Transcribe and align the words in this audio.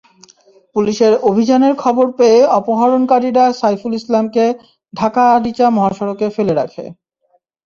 পুলিশের 0.75 1.13
অভিযানের 1.29 1.73
খবর 1.75 2.05
পেয়ে 2.17 2.39
অপহরণকারীরা 2.59 3.45
সাইফুল 3.59 3.93
ইসলামকে 3.95 4.45
ঢাকা-আরিচা 4.93 5.67
মহাসড়কে 5.69 6.27
ফেলে 6.35 6.53
রাখে। 6.55 6.85